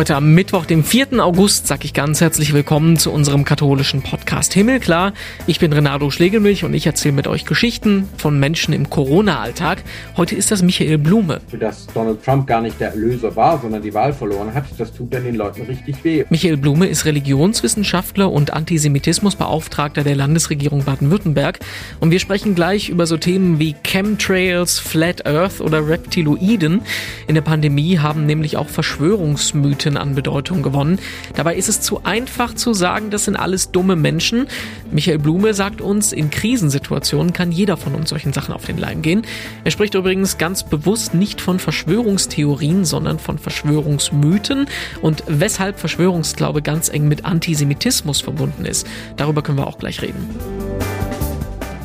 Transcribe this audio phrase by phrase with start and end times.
[0.00, 1.22] Heute am Mittwoch, dem 4.
[1.22, 5.12] August, sage ich ganz herzlich willkommen zu unserem katholischen Podcast Himmelklar.
[5.46, 9.82] Ich bin Renato Schlegelmilch und ich erzähle mit euch Geschichten von Menschen im Corona-Alltag.
[10.16, 11.42] Heute ist das Michael Blume.
[11.52, 15.12] Dass Donald Trump gar nicht der Erlöser war, sondern die Wahl verloren hat, das tut
[15.12, 16.24] dann den Leuten richtig weh.
[16.30, 21.58] Michael Blume ist Religionswissenschaftler und Antisemitismusbeauftragter der Landesregierung Baden-Württemberg.
[22.00, 26.80] Und wir sprechen gleich über so Themen wie Chemtrails, Flat Earth oder Reptiloiden.
[27.26, 30.98] In der Pandemie haben nämlich auch Verschwörungsmythen Mythen an Bedeutung gewonnen.
[31.34, 34.46] Dabei ist es zu einfach zu sagen, das sind alles dumme Menschen.
[34.90, 39.02] Michael Blume sagt uns, in Krisensituationen kann jeder von uns solchen Sachen auf den Leim
[39.02, 39.22] gehen.
[39.64, 44.66] Er spricht übrigens ganz bewusst nicht von Verschwörungstheorien, sondern von Verschwörungsmythen
[45.02, 48.86] und weshalb Verschwörungsglaube ganz eng mit Antisemitismus verbunden ist.
[49.16, 50.59] Darüber können wir auch gleich reden.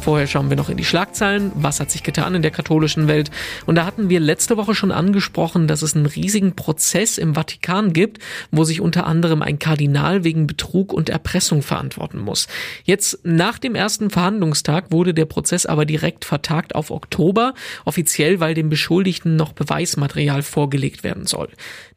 [0.06, 1.52] Vorher schauen wir noch in die Schlagzeilen.
[1.56, 3.32] Was hat sich getan in der katholischen Welt?
[3.66, 7.92] Und da hatten wir letzte Woche schon angesprochen, dass es einen riesigen Prozess im Vatikan
[7.92, 8.20] gibt,
[8.52, 12.48] wo sich unter anderem ein Kardinal wegen Betrug und Erpressung verantworten muss.
[12.84, 18.54] Jetzt nach dem ersten Verhandlungstag wurde der Prozess aber direkt vertagt auf Oktober, offiziell weil
[18.54, 21.50] dem Beschuldigten noch Beweismaterial vorgelegt werden soll.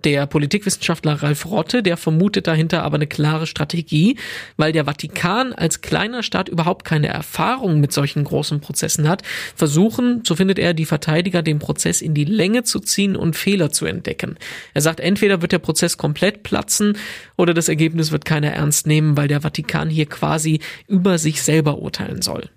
[0.04, 4.16] Der Politikwissenschaftler Ralf Rotte, der vermutet dahinter aber eine klare Strategie,
[4.56, 9.22] weil der Vatikan als kleiner Staat überhaupt keine Erfahrung mit solchen großen Prozessen hat,
[9.56, 13.72] versuchen, so findet er, die Verteidiger den Prozess in die Länge zu ziehen und Fehler
[13.72, 14.36] zu entdecken.
[14.72, 16.96] Er sagt, entweder wird der Prozess komplett platzen
[17.36, 21.78] oder das Ergebnis wird keiner ernst nehmen, weil der Vatikan hier quasi über sich selber
[21.78, 22.48] urteilen soll.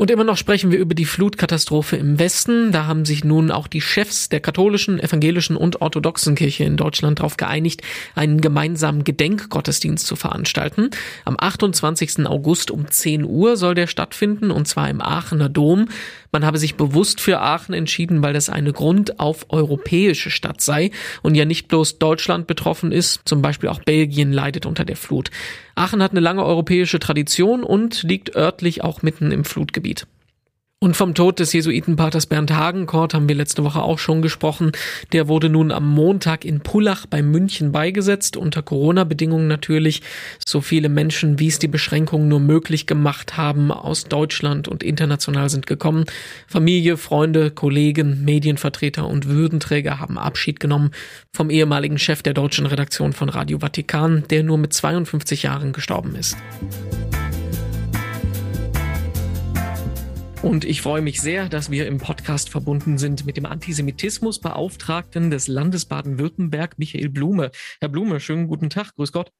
[0.00, 2.72] Und immer noch sprechen wir über die Flutkatastrophe im Westen.
[2.72, 7.18] Da haben sich nun auch die Chefs der katholischen, evangelischen und orthodoxen Kirche in Deutschland
[7.18, 7.82] darauf geeinigt,
[8.14, 10.88] einen gemeinsamen Gedenkgottesdienst zu veranstalten.
[11.26, 12.26] Am 28.
[12.26, 15.88] August um 10 Uhr soll der stattfinden, und zwar im Aachener Dom.
[16.32, 21.34] Man habe sich bewusst für Aachen entschieden, weil das eine grundauf europäische Stadt sei und
[21.34, 25.30] ja nicht bloß Deutschland betroffen ist, zum Beispiel auch Belgien leidet unter der Flut.
[25.74, 29.89] Aachen hat eine lange europäische Tradition und liegt örtlich auch mitten im Flutgebiet.
[30.82, 34.72] Und vom Tod des Jesuitenpaters Bernd Hagenkort haben wir letzte Woche auch schon gesprochen.
[35.12, 40.00] Der wurde nun am Montag in Pullach bei München beigesetzt, unter Corona-Bedingungen natürlich.
[40.48, 45.50] So viele Menschen, wie es die Beschränkungen nur möglich gemacht haben, aus Deutschland und international
[45.50, 46.06] sind gekommen.
[46.46, 50.92] Familie, Freunde, Kollegen, Medienvertreter und Würdenträger haben Abschied genommen
[51.36, 56.14] vom ehemaligen Chef der deutschen Redaktion von Radio Vatikan, der nur mit 52 Jahren gestorben
[56.14, 56.38] ist.
[60.42, 65.48] Und ich freue mich sehr, dass wir im Podcast verbunden sind mit dem Antisemitismusbeauftragten des
[65.48, 67.50] Landes Baden-Württemberg, Michael Blume.
[67.78, 68.94] Herr Blume, schönen guten Tag.
[68.94, 69.32] Grüß Gott.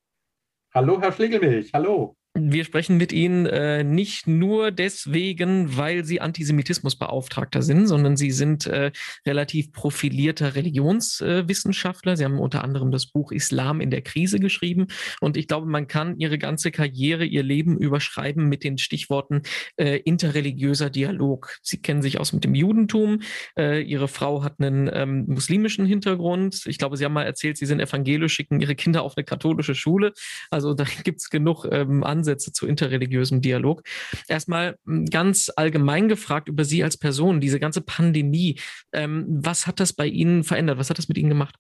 [0.75, 1.71] Hallo, Herr Schlegelmilch.
[1.73, 2.17] Hallo.
[2.49, 8.67] Wir sprechen mit Ihnen äh, nicht nur deswegen, weil Sie Antisemitismusbeauftragter sind, sondern Sie sind
[8.67, 8.93] äh,
[9.27, 12.13] relativ profilierter Religionswissenschaftler.
[12.13, 14.87] Äh, Sie haben unter anderem das Buch Islam in der Krise geschrieben.
[15.21, 19.43] Und ich glaube, man kann Ihre ganze Karriere, Ihr Leben überschreiben mit den Stichworten
[19.77, 21.59] äh, interreligiöser Dialog.
[21.63, 23.21] Sie kennen sich aus mit dem Judentum.
[23.59, 26.63] Äh, Ihre Frau hat einen ähm, muslimischen Hintergrund.
[26.67, 29.75] Ich glaube, Sie haben mal erzählt, Sie sind evangelisch, schicken Ihre Kinder auf eine katholische
[29.75, 30.15] Schule.
[30.51, 33.83] Also da gibt es genug ähm, Ansätze zu interreligiösem Dialog.
[34.29, 38.59] Erstmal hm, ganz allgemein gefragt über Sie als Person, diese ganze Pandemie.
[38.93, 40.79] Ähm, was hat das bei Ihnen verändert?
[40.79, 41.57] Was hat das mit Ihnen gemacht?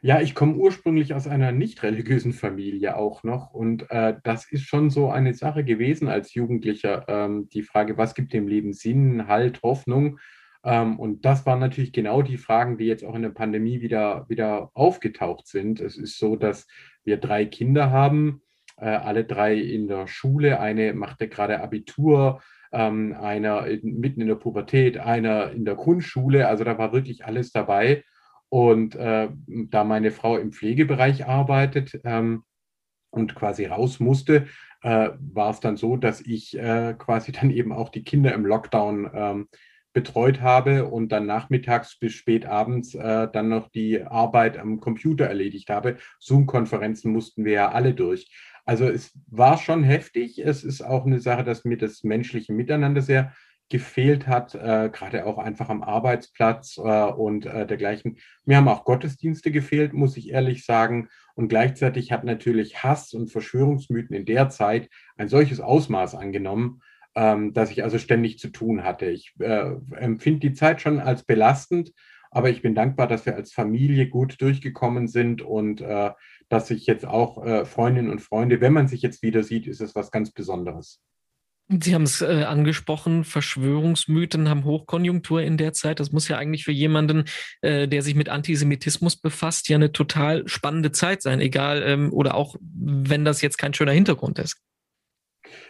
[0.00, 4.62] Ja, ich komme ursprünglich aus einer nicht religiösen Familie auch noch und äh, das ist
[4.62, 7.04] schon so eine Sache gewesen als Jugendlicher.
[7.08, 10.20] Ähm, die Frage, was gibt dem Leben Sinn, Halt, Hoffnung?
[10.64, 14.26] Ähm, und das waren natürlich genau die Fragen, die jetzt auch in der Pandemie wieder,
[14.28, 15.80] wieder aufgetaucht sind.
[15.80, 16.66] Es ist so, dass
[17.04, 18.42] wir drei Kinder haben,
[18.86, 20.60] alle drei in der Schule.
[20.60, 22.40] Eine machte gerade Abitur,
[22.72, 26.48] ähm, einer mitten in der Pubertät, einer in der Grundschule.
[26.48, 28.04] Also da war wirklich alles dabei.
[28.48, 32.44] Und äh, da meine Frau im Pflegebereich arbeitet ähm,
[33.10, 34.46] und quasi raus musste,
[34.82, 38.46] äh, war es dann so, dass ich äh, quasi dann eben auch die Kinder im
[38.46, 39.48] Lockdown ähm,
[39.92, 45.26] betreut habe und dann nachmittags bis spät abends äh, dann noch die Arbeit am Computer
[45.26, 45.96] erledigt habe.
[46.20, 48.30] Zoom-Konferenzen mussten wir ja alle durch.
[48.68, 50.38] Also es war schon heftig.
[50.44, 53.32] Es ist auch eine Sache, dass mir das menschliche Miteinander sehr
[53.70, 58.18] gefehlt hat, äh, gerade auch einfach am Arbeitsplatz äh, und äh, dergleichen.
[58.44, 61.08] Mir haben auch Gottesdienste gefehlt, muss ich ehrlich sagen.
[61.34, 66.82] Und gleichzeitig hat natürlich Hass und Verschwörungsmythen in der Zeit ein solches Ausmaß angenommen,
[67.14, 69.06] ähm, dass ich also ständig zu tun hatte.
[69.06, 71.94] Ich äh, empfinde die Zeit schon als belastend,
[72.30, 76.10] aber ich bin dankbar, dass wir als Familie gut durchgekommen sind und äh,
[76.48, 79.80] dass sich jetzt auch äh, Freundinnen und Freunde, wenn man sich jetzt wieder sieht, ist
[79.80, 81.00] es was ganz Besonderes.
[81.70, 86.00] Sie haben es äh, angesprochen, Verschwörungsmythen haben Hochkonjunktur in der Zeit.
[86.00, 87.24] Das muss ja eigentlich für jemanden,
[87.60, 92.36] äh, der sich mit Antisemitismus befasst, ja eine total spannende Zeit sein, egal ähm, oder
[92.36, 94.62] auch wenn das jetzt kein schöner Hintergrund ist.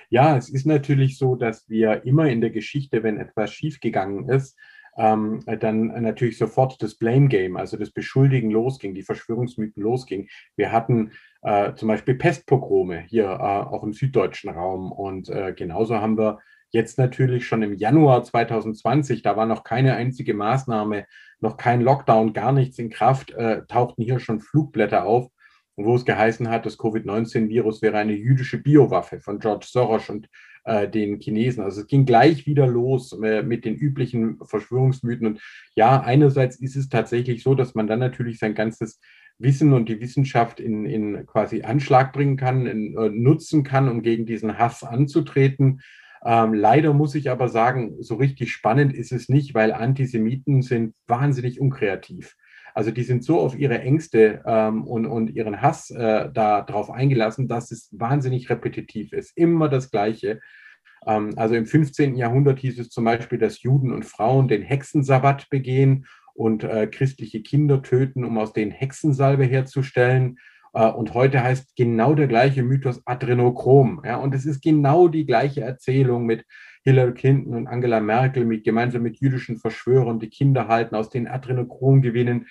[0.08, 4.56] Ja, es ist natürlich so, dass wir immer in der Geschichte, wenn etwas schiefgegangen ist,
[4.98, 10.28] ähm, dann natürlich sofort das Blame Game, also das Beschuldigen losging, die Verschwörungsmythen losging.
[10.56, 11.12] Wir hatten
[11.42, 16.40] äh, zum Beispiel Pestpogrome hier äh, auch im süddeutschen Raum und äh, genauso haben wir
[16.70, 21.06] jetzt natürlich schon im Januar 2020, da war noch keine einzige Maßnahme,
[21.40, 25.30] noch kein Lockdown, gar nichts in Kraft, äh, tauchten hier schon Flugblätter auf,
[25.76, 30.28] wo es geheißen hat, das Covid-19-Virus wäre eine jüdische Biowaffe von George Soros und
[30.64, 31.62] äh, den Chinesen.
[31.62, 35.26] Also es ging gleich wieder los äh, mit den üblichen Verschwörungsmythen.
[35.26, 35.40] Und
[35.74, 39.00] ja, einerseits ist es tatsächlich so, dass man dann natürlich sein ganzes
[39.38, 44.02] Wissen und die Wissenschaft in, in quasi Anschlag bringen kann, in, äh, nutzen kann, um
[44.02, 45.80] gegen diesen Hass anzutreten.
[46.24, 50.94] Ähm, leider muss ich aber sagen, so richtig spannend ist es nicht, weil Antisemiten sind
[51.06, 52.36] wahnsinnig unkreativ.
[52.78, 57.48] Also die sind so auf ihre Ängste ähm, und, und ihren Hass äh, darauf eingelassen,
[57.48, 59.36] dass es wahnsinnig repetitiv ist.
[59.36, 60.38] Immer das Gleiche.
[61.04, 62.14] Ähm, also im 15.
[62.14, 67.42] Jahrhundert hieß es zum Beispiel, dass Juden und Frauen den Hexensabbat begehen und äh, christliche
[67.42, 70.38] Kinder töten, um aus denen Hexensalbe herzustellen.
[70.72, 74.02] Äh, und heute heißt genau der gleiche Mythos Adrenochrom.
[74.04, 74.18] Ja?
[74.18, 76.44] Und es ist genau die gleiche Erzählung mit
[76.88, 81.26] Hillary Clinton und Angela Merkel mit, gemeinsam mit jüdischen Verschwörern, die Kinder halten, aus denen
[81.26, 82.46] Adrenochrom gewinnen.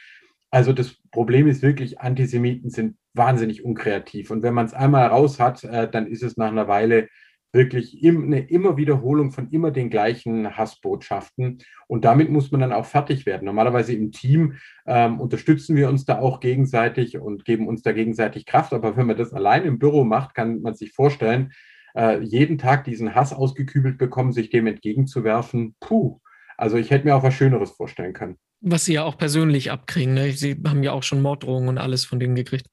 [0.50, 4.32] Also das Problem ist wirklich, Antisemiten sind wahnsinnig unkreativ.
[4.32, 7.10] Und wenn man es einmal raus hat, äh, dann ist es nach einer Weile
[7.54, 11.60] wirklich eine immer Wiederholung von immer den gleichen Hassbotschaften.
[11.88, 13.46] Und damit muss man dann auch fertig werden.
[13.46, 14.56] Normalerweise im Team
[14.86, 18.74] ähm, unterstützen wir uns da auch gegenseitig und geben uns da gegenseitig Kraft.
[18.74, 21.52] Aber wenn man das allein im Büro macht, kann man sich vorstellen,
[21.96, 25.76] äh, jeden Tag diesen Hass ausgekübelt bekommen, sich dem entgegenzuwerfen.
[25.80, 26.20] Puh.
[26.58, 28.38] Also ich hätte mir auch was Schöneres vorstellen können.
[28.62, 30.14] Was Sie ja auch persönlich abkriegen.
[30.14, 30.32] Ne?
[30.32, 32.68] Sie haben ja auch schon Morddrohungen und alles von denen gekriegt.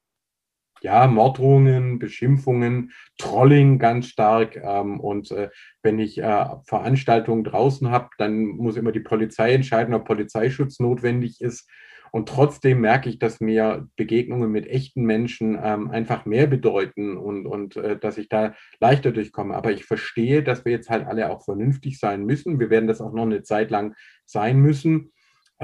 [0.85, 4.57] Ja, Morddrohungen, Beschimpfungen, Trolling ganz stark.
[4.57, 5.49] Ähm, und äh,
[5.83, 11.41] wenn ich äh, Veranstaltungen draußen habe, dann muss immer die Polizei entscheiden, ob Polizeischutz notwendig
[11.41, 11.67] ist.
[12.13, 17.47] Und trotzdem merke ich, dass mir Begegnungen mit echten Menschen ähm, einfach mehr bedeuten und,
[17.47, 19.57] und äh, dass ich da leichter durchkomme.
[19.57, 22.61] Aber ich verstehe, dass wir jetzt halt alle auch vernünftig sein müssen.
[22.61, 23.95] Wir werden das auch noch eine Zeit lang
[24.27, 25.14] sein müssen.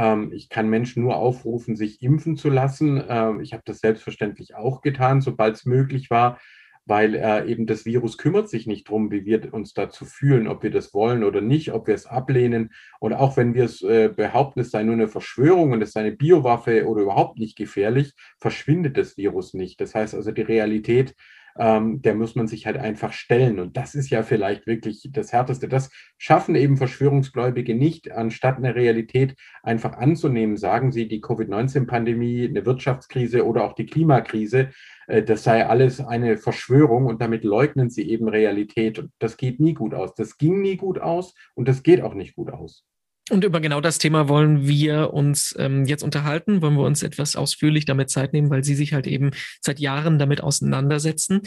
[0.00, 3.02] Ähm, ich kann Menschen nur aufrufen, sich impfen zu lassen.
[3.06, 6.38] Ähm, ich habe das selbstverständlich auch getan, sobald es möglich war,
[6.87, 10.62] weil äh, eben das Virus kümmert sich nicht darum, wie wir uns dazu fühlen, ob
[10.62, 12.70] wir das wollen oder nicht, ob wir es ablehnen.
[12.99, 16.00] Und auch wenn wir es äh, behaupten, es sei nur eine Verschwörung und es sei
[16.00, 19.82] eine Biowaffe oder überhaupt nicht gefährlich, verschwindet das Virus nicht.
[19.82, 21.14] Das heißt also, die Realität
[21.61, 23.61] ähm, der muss man sich halt einfach stellen.
[23.61, 25.69] Und das ist ja vielleicht wirklich das Härteste.
[25.69, 30.57] Das schaffen eben Verschwörungsgläubige nicht, anstatt eine Realität einfach anzunehmen.
[30.57, 34.71] Sagen sie, die Covid-19-Pandemie, eine Wirtschaftskrise oder auch die Klimakrise,
[35.07, 38.99] äh, das sei alles eine Verschwörung und damit leugnen sie eben Realität.
[38.99, 40.15] Und das geht nie gut aus.
[40.15, 42.87] Das ging nie gut aus und das geht auch nicht gut aus.
[43.31, 47.37] Und über genau das Thema wollen wir uns ähm, jetzt unterhalten, wollen wir uns etwas
[47.37, 49.31] ausführlich damit Zeit nehmen, weil Sie sich halt eben
[49.61, 51.43] seit Jahren damit auseinandersetzen.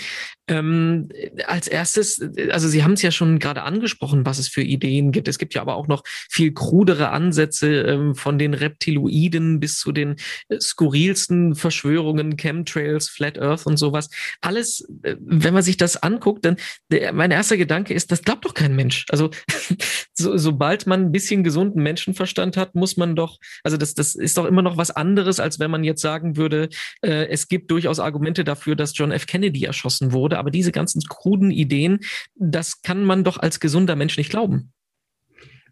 [0.48, 1.10] Ähm,
[1.46, 5.28] als erstes, also Sie haben es ja schon gerade angesprochen, was es für Ideen gibt.
[5.28, 9.92] Es gibt ja aber auch noch viel krudere Ansätze ähm, von den Reptiloiden bis zu
[9.92, 10.16] den
[10.48, 14.10] äh, skurrilsten Verschwörungen, Chemtrails, Flat Earth und sowas.
[14.40, 16.56] Alles, äh, wenn man sich das anguckt, dann
[16.90, 19.06] der, mein erster Gedanke ist, das glaubt doch kein Mensch.
[19.10, 19.32] Also
[20.14, 24.16] so, sobald man ein bisschen gesund gesunden Menschenverstand hat, muss man doch, also das, das
[24.16, 26.70] ist doch immer noch was anderes, als wenn man jetzt sagen würde,
[27.02, 29.26] äh, es gibt durchaus Argumente dafür, dass John F.
[29.26, 32.00] Kennedy erschossen wurde, aber diese ganzen kruden Ideen,
[32.36, 34.72] das kann man doch als gesunder Mensch nicht glauben.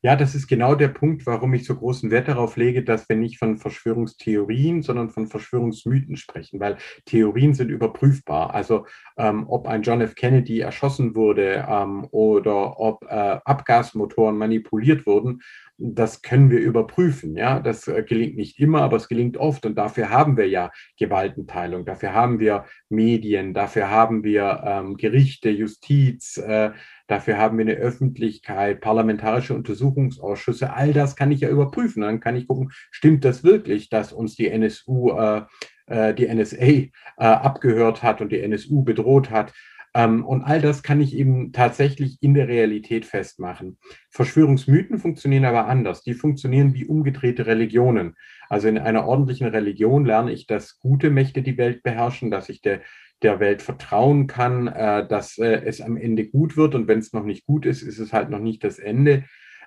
[0.04, 3.16] Ja, das ist genau der Punkt, warum ich so großen Wert darauf lege, dass wir
[3.16, 8.52] nicht von Verschwörungstheorien, sondern von Verschwörungsmythen sprechen, weil Theorien sind überprüfbar.
[8.56, 10.16] Also ähm, ob ein John F.
[10.16, 15.42] Kennedy erschossen wurde ähm, oder ob äh, Abgasmotoren manipuliert wurden,
[15.82, 17.36] das können wir überprüfen.
[17.36, 19.66] Ja, das äh, gelingt nicht immer, aber es gelingt oft.
[19.66, 25.50] Und dafür haben wir ja Gewaltenteilung, dafür haben wir Medien, dafür haben wir ähm, Gerichte,
[25.50, 26.72] Justiz, äh,
[27.08, 30.74] dafür haben wir eine Öffentlichkeit, parlamentarische Untersuchungsausschüsse.
[30.74, 32.04] All das kann ich ja überprüfen.
[32.04, 35.42] Dann kann ich gucken, stimmt das wirklich, dass uns die NSU, äh,
[35.88, 39.52] äh die NSA äh, abgehört hat und die NSU bedroht hat?
[39.94, 43.78] Ähm, und all das kann ich eben tatsächlich in der Realität festmachen.
[44.10, 46.02] Verschwörungsmythen funktionieren aber anders.
[46.04, 48.16] Die funktionieren wie umgedrehte Religionen.
[48.50, 52.62] Also in einer ordentlichen Religion lerne ich, dass gute Mächte die Welt beherrschen, dass ich
[52.62, 52.82] der,
[53.22, 56.74] der Welt vertrauen kann, äh, dass äh, es am Ende gut wird.
[56.76, 59.26] Und wenn es noch nicht gut ist, ist es halt noch nicht das Ende.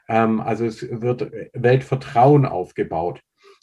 [0.08, 3.20] Ähm, also es wird Weltvertrauen aufgebaut.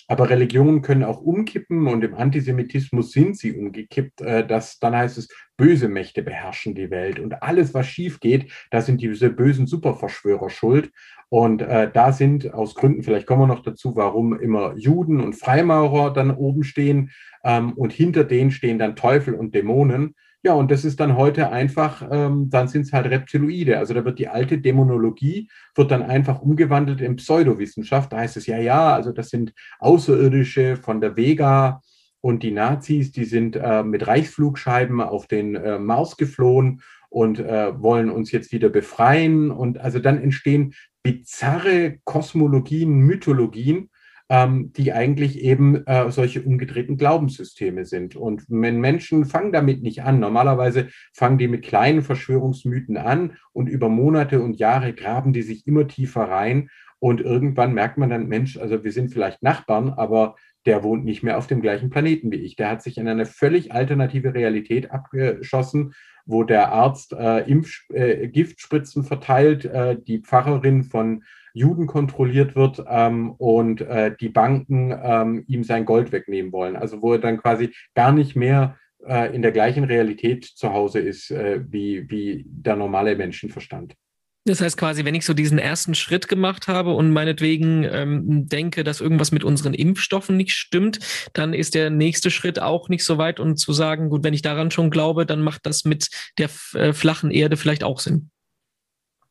[0.08, 4.22] Aber Religionen können auch umkippen und im Antisemitismus sind sie umgekippt.
[4.22, 8.52] Äh, dass, dann heißt es, böse Mächte beherrschen die Welt und alles, was schief geht,
[8.72, 10.92] da sind diese bösen Superverschwörer schuld.
[11.30, 15.34] Und äh, da sind aus Gründen, vielleicht kommen wir noch dazu, warum immer Juden und
[15.34, 17.12] Freimaurer dann oben stehen
[17.44, 20.16] ähm, und hinter denen stehen dann Teufel und Dämonen.
[20.44, 23.78] Ja, und das ist dann heute einfach, ähm, dann sind es halt Reptiloide.
[23.78, 28.12] Also da wird die alte Dämonologie, wird dann einfach umgewandelt in Pseudowissenschaft.
[28.12, 31.82] Da heißt es ja, ja, also das sind Außerirdische von der Vega
[32.22, 37.80] und die Nazis, die sind äh, mit Reichsflugscheiben auf den äh, Mars geflohen und äh,
[37.80, 39.52] wollen uns jetzt wieder befreien.
[39.52, 43.90] Und also dann entstehen bizarre Kosmologien, Mythologien,
[44.32, 48.16] ähm, die eigentlich eben äh, solche umgedrehten Glaubenssysteme sind.
[48.16, 53.68] Und wenn Menschen fangen damit nicht an, normalerweise fangen die mit kleinen Verschwörungsmythen an und
[53.68, 56.70] über Monate und Jahre graben die sich immer tiefer rein.
[57.00, 60.36] Und irgendwann merkt man dann, Mensch, also wir sind vielleicht Nachbarn, aber
[60.66, 62.56] der wohnt nicht mehr auf dem gleichen Planeten wie ich.
[62.56, 65.94] Der hat sich in eine völlig alternative Realität abgeschossen,
[66.26, 72.84] wo der Arzt äh, Impf, äh, Giftspritzen verteilt, äh, die Pfarrerin von Juden kontrolliert wird
[72.88, 76.76] ähm, und äh, die Banken ähm, ihm sein Gold wegnehmen wollen.
[76.76, 81.00] Also wo er dann quasi gar nicht mehr äh, in der gleichen Realität zu Hause
[81.00, 83.96] ist äh, wie, wie der normale Menschenverstand.
[84.46, 88.84] Das heißt quasi, wenn ich so diesen ersten Schritt gemacht habe und meinetwegen ähm, denke,
[88.84, 91.00] dass irgendwas mit unseren Impfstoffen nicht stimmt,
[91.34, 94.42] dann ist der nächste Schritt auch nicht so weit und zu sagen, gut, wenn ich
[94.42, 98.32] daran schon glaube, dann macht das mit der äh, flachen Erde vielleicht auch Sinn.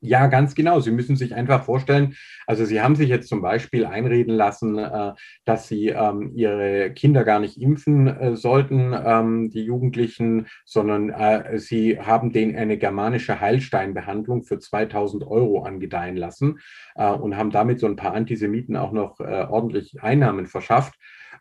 [0.03, 0.81] Ja, ganz genau.
[0.81, 2.15] Sie müssen sich einfach vorstellen,
[2.47, 5.13] also Sie haben sich jetzt zum Beispiel einreden lassen, äh,
[5.45, 11.59] dass Sie ähm, Ihre Kinder gar nicht impfen äh, sollten, ähm, die Jugendlichen, sondern äh,
[11.59, 16.61] Sie haben denen eine germanische Heilsteinbehandlung für 2000 Euro angedeihen lassen
[16.95, 20.95] und haben damit so ein paar Antisemiten auch noch ordentlich Einnahmen verschafft.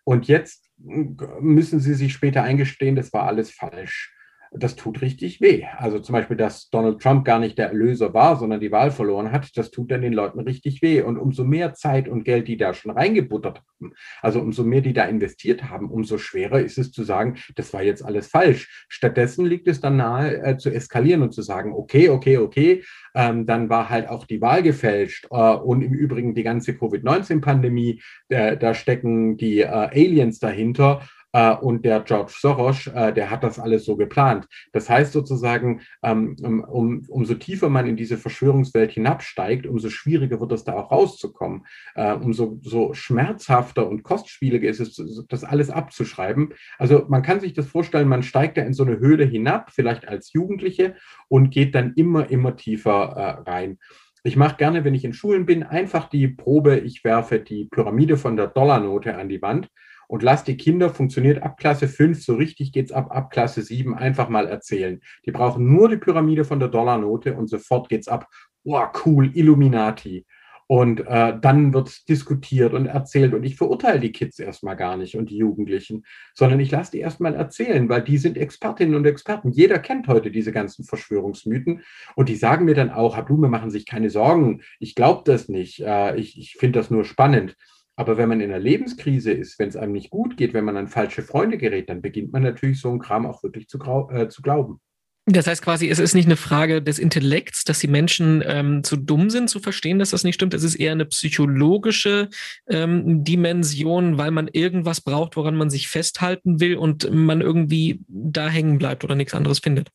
[0.03, 4.13] Und jetzt müssen Sie sich später eingestehen, das war alles falsch
[4.51, 5.65] das tut richtig weh.
[5.77, 9.31] Also zum Beispiel, dass Donald Trump gar nicht der Erlöser war, sondern die Wahl verloren
[9.31, 11.01] hat, das tut dann den Leuten richtig weh.
[11.01, 14.93] Und umso mehr Zeit und Geld die da schon reingebuttert haben, also umso mehr die
[14.93, 18.85] da investiert haben, umso schwerer ist es zu sagen, das war jetzt alles falsch.
[18.89, 22.83] Stattdessen liegt es dann nahe äh, zu eskalieren und zu sagen, okay, okay, okay,
[23.15, 25.27] ähm, dann war halt auch die Wahl gefälscht.
[25.31, 31.01] Äh, und im Übrigen die ganze Covid-19-Pandemie, äh, da stecken die äh, Aliens dahinter.
[31.31, 34.47] Äh, und der George Soros, äh, der hat das alles so geplant.
[34.73, 40.51] Das heißt sozusagen, ähm, um, umso tiefer man in diese Verschwörungswelt hinabsteigt, umso schwieriger wird
[40.51, 41.65] es da auch rauszukommen.
[41.95, 46.53] Äh, umso so schmerzhafter und kostspieliger ist es, das alles abzuschreiben.
[46.77, 50.07] Also man kann sich das vorstellen, man steigt da in so eine Höhle hinab, vielleicht
[50.07, 50.95] als Jugendliche,
[51.27, 53.77] und geht dann immer, immer tiefer rein.
[54.23, 58.17] Ich mache gerne, wenn ich in Schulen bin, einfach die Probe, ich werfe die Pyramide
[58.17, 59.69] von der Dollarnote an die Wand
[60.09, 63.93] und lass die Kinder, funktioniert ab Klasse 5, so richtig geht's ab, ab Klasse 7,
[63.93, 65.01] einfach mal erzählen.
[65.27, 68.27] Die brauchen nur die Pyramide von der Dollarnote und sofort geht's ab.
[68.63, 70.25] Wow, cool, Illuminati.
[70.65, 73.35] Und äh, dann wird diskutiert und erzählt.
[73.35, 76.99] Und ich verurteile die Kids erstmal gar nicht und die Jugendlichen, sondern ich lasse die
[76.99, 79.51] erstmal erzählen, weil die sind Expertinnen und Experten.
[79.51, 81.83] Jeder kennt heute diese ganzen Verschwörungsmythen.
[82.15, 84.61] Und die sagen mir dann auch, Herr Blume, machen sich keine Sorgen.
[84.79, 85.81] Ich glaube das nicht.
[85.81, 87.55] Äh, ich ich finde das nur spannend.
[87.99, 90.77] Aber wenn man in einer Lebenskrise ist, wenn es einem nicht gut geht, wenn man
[90.77, 93.77] an falsche Freunde gerät, dann beginnt man natürlich so einen Kram auch wirklich zu,
[94.09, 94.79] äh, zu glauben.
[95.25, 98.95] Das heißt quasi, es ist nicht eine Frage des Intellekts, dass die Menschen ähm, zu
[98.95, 100.53] dumm sind, zu verstehen, dass das nicht stimmt.
[100.53, 102.29] Es ist eher eine psychologische
[102.69, 108.47] ähm, Dimension, weil man irgendwas braucht, woran man sich festhalten will und man irgendwie da
[108.47, 109.89] hängen bleibt oder nichts anderes findet.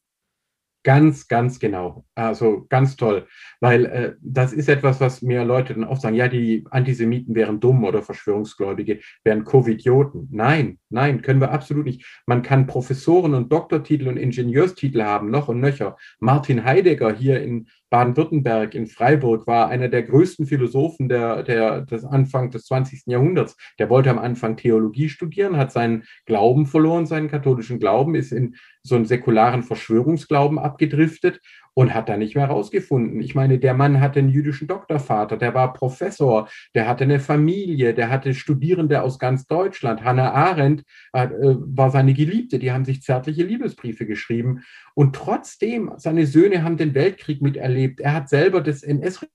[0.85, 2.05] Ganz, ganz genau.
[2.15, 3.27] Also ganz toll.
[3.61, 7.59] Weil äh, das ist etwas, was mir Leute dann oft sagen, ja, die Antisemiten wären
[7.59, 10.29] dumm oder Verschwörungsgläubige wären Covidioten.
[10.31, 12.05] Nein, nein, können wir absolut nicht.
[12.27, 15.97] Man kann Professoren und Doktortitel und Ingenieurstitel haben, noch und nöcher.
[16.21, 22.05] Martin Heidegger hier in Baden-Württemberg, in Freiburg, war einer der größten Philosophen der, der, des
[22.05, 23.03] Anfang des 20.
[23.07, 23.57] Jahrhunderts.
[23.79, 28.57] Der wollte am Anfang Theologie studieren, hat seinen Glauben verloren, seinen katholischen Glauben, ist in
[28.83, 31.41] so einen säkularen Verschwörungsglauben abgedriftet
[31.75, 33.21] und hat da nicht mehr rausgefunden.
[33.21, 37.95] Ich meine, der Mann hatte einen jüdischen Doktorvater, der war Professor, der hatte eine Familie,
[37.95, 40.05] der hatte Studierende aus ganz Deutschland.
[40.05, 44.63] Hannah Arendt äh, war seine Geliebte, die haben sich zärtliche Liebesbriefe geschrieben.
[44.95, 48.01] Und trotzdem, seine Söhne haben den Weltkrieg miterlebt.
[48.01, 49.27] Er hat selber das NS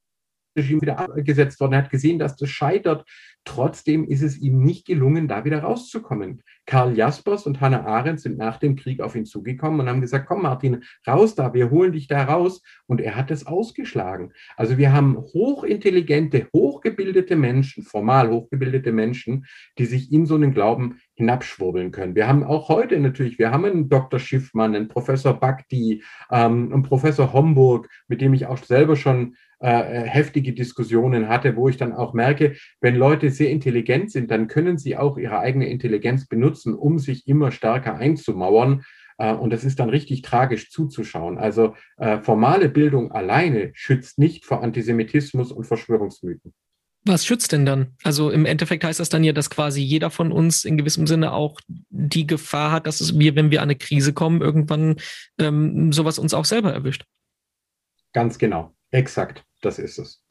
[0.60, 1.74] Regime wieder abgesetzt worden.
[1.74, 3.06] Er hat gesehen, dass das scheitert.
[3.46, 6.44] Trotzdem ist es ihm nicht gelungen, da wieder rauszukommen.
[6.66, 10.28] Karl Jaspers und Hannah Arendt sind nach dem Krieg auf ihn zugekommen und haben gesagt,
[10.28, 12.62] komm Martin, raus da, wir holen dich da raus.
[12.86, 14.34] Und er hat es ausgeschlagen.
[14.56, 19.46] Also wir haben hochintelligente, hochgebildete Menschen, formal hochgebildete Menschen,
[19.78, 22.16] die sich in so einen Glauben hinabschwurbeln können.
[22.16, 24.20] Wir haben auch heute natürlich, wir haben einen Dr.
[24.20, 30.04] Schiffmann, einen Professor Bakti, ähm, einen Professor Homburg, mit dem ich auch selber schon äh,
[30.04, 34.78] heftige Diskussionen hatte, wo ich dann auch merke, wenn Leute sehr intelligent sind, dann können
[34.78, 38.84] sie auch ihre eigene Intelligenz benutzen, um sich immer stärker einzumauern.
[39.18, 41.38] Äh, und das ist dann richtig tragisch zuzuschauen.
[41.38, 46.54] Also äh, formale Bildung alleine schützt nicht vor Antisemitismus und Verschwörungsmythen.
[47.06, 47.96] Was schützt denn dann?
[48.04, 51.32] Also im Endeffekt heißt das dann ja, dass quasi jeder von uns in gewissem Sinne
[51.32, 54.98] auch die Gefahr hat, dass es wir, wenn wir an eine Krise kommen, irgendwann
[55.40, 57.06] ähm, sowas uns auch selber erwischt.
[58.12, 60.26] Ganz genau, exakt, das ist es.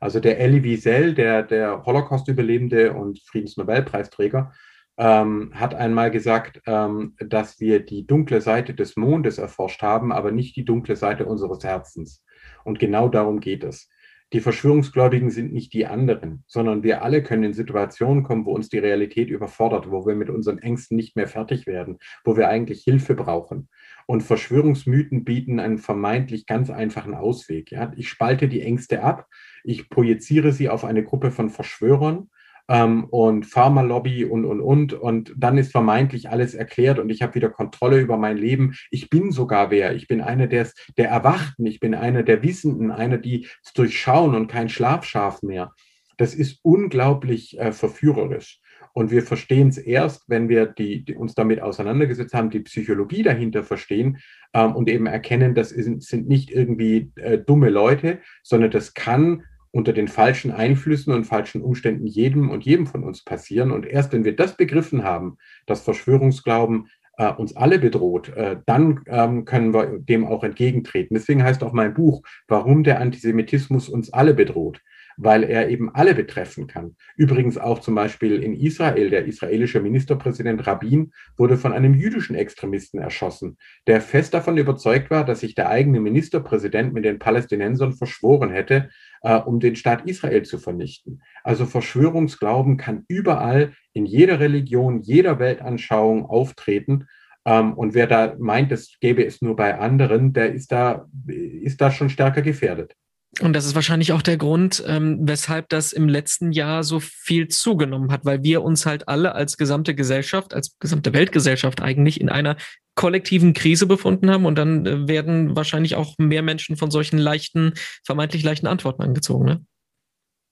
[0.00, 4.52] Also der Elie Wiesel, der, der Holocaust-Überlebende und Friedensnobelpreisträger,
[4.96, 10.30] ähm, hat einmal gesagt, ähm, dass wir die dunkle Seite des Mondes erforscht haben, aber
[10.30, 12.24] nicht die dunkle Seite unseres Herzens.
[12.64, 13.88] Und genau darum geht es.
[14.32, 18.68] Die Verschwörungsgläubigen sind nicht die anderen, sondern wir alle können in Situationen kommen, wo uns
[18.68, 22.82] die Realität überfordert, wo wir mit unseren Ängsten nicht mehr fertig werden, wo wir eigentlich
[22.82, 23.68] Hilfe brauchen.
[24.06, 27.70] Und Verschwörungsmythen bieten einen vermeintlich ganz einfachen Ausweg.
[27.72, 27.92] Ja?
[27.96, 29.26] Ich spalte die Ängste ab,
[29.64, 32.28] ich projiziere sie auf eine Gruppe von Verschwörern
[32.68, 34.92] ähm, und Pharmalobby und, und, und.
[34.92, 38.74] Und dann ist vermeintlich alles erklärt und ich habe wieder Kontrolle über mein Leben.
[38.90, 39.94] Ich bin sogar wer.
[39.94, 41.66] Ich bin einer der, der Erwachten.
[41.66, 45.72] Ich bin einer der Wissenden, einer, die es durchschauen und kein Schlafschaf mehr.
[46.16, 48.60] Das ist unglaublich äh, verführerisch.
[48.94, 53.24] Und wir verstehen es erst, wenn wir die, die, uns damit auseinandergesetzt haben, die Psychologie
[53.24, 54.18] dahinter verstehen
[54.54, 59.42] ähm, und eben erkennen, das ist, sind nicht irgendwie äh, dumme Leute, sondern das kann
[59.72, 63.72] unter den falschen Einflüssen und falschen Umständen jedem und jedem von uns passieren.
[63.72, 66.86] Und erst wenn wir das begriffen haben, dass Verschwörungsglauben
[67.16, 71.14] äh, uns alle bedroht, äh, dann ähm, können wir dem auch entgegentreten.
[71.14, 74.80] Deswegen heißt auch mein Buch, warum der Antisemitismus uns alle bedroht
[75.16, 76.96] weil er eben alle betreffen kann.
[77.16, 83.00] Übrigens auch zum Beispiel in Israel, der israelische Ministerpräsident Rabin wurde von einem jüdischen Extremisten
[83.00, 88.50] erschossen, der fest davon überzeugt war, dass sich der eigene Ministerpräsident mit den Palästinensern verschworen
[88.50, 88.90] hätte,
[89.22, 91.22] äh, um den Staat Israel zu vernichten.
[91.42, 97.06] Also Verschwörungsglauben kann überall in jeder Religion, jeder Weltanschauung auftreten.
[97.44, 101.80] Ähm, und wer da meint, es gäbe es nur bei anderen, der ist da, ist
[101.80, 102.94] da schon stärker gefährdet.
[103.40, 107.48] Und das ist wahrscheinlich auch der Grund, ähm, weshalb das im letzten Jahr so viel
[107.48, 112.28] zugenommen hat, weil wir uns halt alle als gesamte Gesellschaft, als gesamte Weltgesellschaft eigentlich in
[112.28, 112.56] einer
[112.94, 117.72] kollektiven Krise befunden haben und dann äh, werden wahrscheinlich auch mehr Menschen von solchen leichten,
[118.04, 119.44] vermeintlich leichten Antworten angezogen.
[119.44, 119.64] Ne?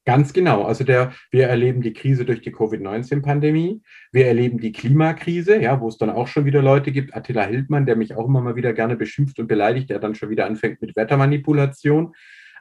[0.04, 0.64] Ganz genau.
[0.64, 3.80] Also der, wir erleben die Krise durch die Covid-19-Pandemie.
[4.10, 7.14] Wir erleben die Klimakrise, ja, wo es dann auch schon wieder Leute gibt.
[7.14, 10.30] Attila Hildmann, der mich auch immer mal wieder gerne beschimpft und beleidigt, der dann schon
[10.30, 12.14] wieder anfängt mit Wettermanipulation.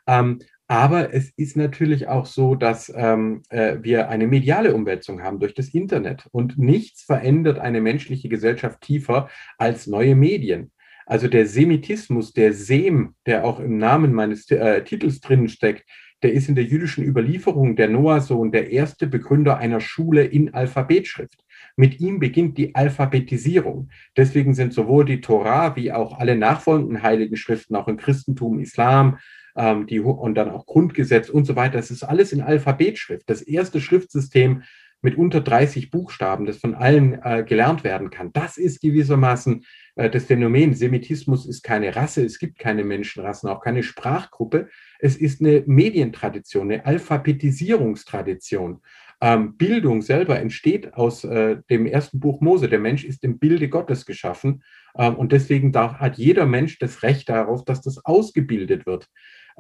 [0.08, 5.40] Ähm, aber es ist natürlich auch so, dass ähm, äh, wir eine mediale Umwälzung haben
[5.40, 6.28] durch das Internet.
[6.32, 10.72] Und nichts verändert eine menschliche Gesellschaft tiefer als neue Medien.
[11.06, 15.84] Also der Semitismus, der Sem, der auch im Namen meines äh, Titels drinnen steckt,
[16.24, 21.44] der ist in der jüdischen Überlieferung der Noah-Sohn der erste Begründer einer Schule in Alphabetschrift.
[21.76, 23.90] Mit ihm beginnt die Alphabetisierung.
[24.16, 29.18] Deswegen sind sowohl die Torah wie auch alle nachfolgenden heiligen Schriften, auch im Christentum, Islam,
[29.56, 31.78] ähm, die, und dann auch Grundgesetz und so weiter.
[31.78, 33.30] Das ist alles in Alphabetschrift.
[33.30, 34.64] Das erste Schriftsystem
[35.02, 38.32] mit unter 30 Buchstaben, das von allen äh, gelernt werden kann.
[38.34, 40.74] Das ist gewissermaßen äh, das Phänomen.
[40.74, 44.70] Semitismus ist keine Rasse, es gibt keine Menschenrassen, auch keine Sprachgruppe.
[45.00, 48.82] Es ist eine Medientradition, eine Alphabetisierungstradition.
[49.24, 52.70] Ähm, Bildung selber entsteht aus äh, dem ersten Buch Mose.
[52.70, 54.64] Der Mensch ist im Bilde Gottes geschaffen
[54.98, 59.08] ähm, und deswegen darf, hat jeder Mensch das Recht darauf, dass das ausgebildet wird.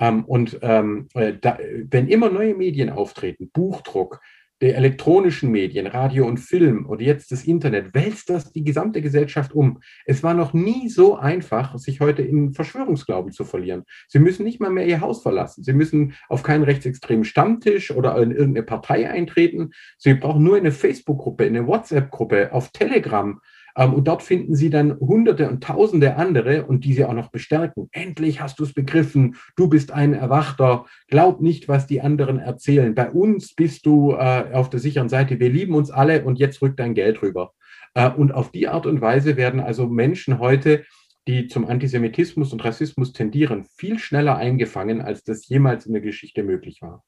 [0.02, 1.58] Ähm, und ähm, äh, da,
[1.90, 4.20] wenn immer neue Medien auftreten, Buchdruck,
[4.62, 9.54] der elektronischen Medien, Radio und Film oder jetzt das Internet, wälzt das die gesamte Gesellschaft
[9.54, 9.80] um.
[10.06, 13.84] Es war noch nie so einfach, sich heute in Verschwörungsglauben zu verlieren.
[14.08, 15.64] Sie müssen nicht mal mehr ihr Haus verlassen.
[15.64, 19.72] Sie müssen auf keinen rechtsextremen Stammtisch oder in irgendeine Partei eintreten.
[19.98, 23.42] Sie brauchen nur eine Facebook-Gruppe, eine WhatsApp-Gruppe, auf Telegram
[23.76, 27.90] und dort finden Sie dann Hunderte und Tausende andere und die Sie auch noch bestärken.
[27.92, 29.36] Endlich hast du es begriffen.
[29.56, 30.86] Du bist ein Erwachter.
[31.08, 32.96] Glaub nicht, was die anderen erzählen.
[32.96, 35.40] Bei uns bist du äh, auf der sicheren Seite.
[35.40, 37.54] Wir lieben uns alle und jetzt rückt dein Geld rüber.
[37.94, 40.84] Äh, und auf die Art und Weise werden also Menschen heute
[41.28, 46.44] die zum Antisemitismus und Rassismus tendieren, viel schneller eingefangen, als das jemals in der Geschichte
[46.44, 47.04] möglich war.